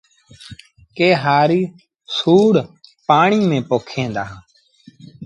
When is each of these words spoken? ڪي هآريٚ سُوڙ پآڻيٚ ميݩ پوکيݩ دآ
ڪي 0.97 1.09
هآريٚ 1.23 1.71
سُوڙ 2.17 2.53
پآڻيٚ 3.07 3.47
ميݩ 3.49 3.65
پوکيݩ 3.69 4.13
دآ 4.15 4.25